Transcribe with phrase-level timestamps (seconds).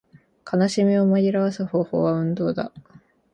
[0.51, 2.71] 悲しみを紛らわす方法は運動だ